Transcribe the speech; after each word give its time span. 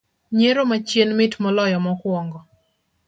Nyiero 0.37 0.61
ma 0.69 0.77
chien 0.87 1.09
mit 1.17 1.33
moloyo 1.43 1.77
mokuongo 1.85 2.39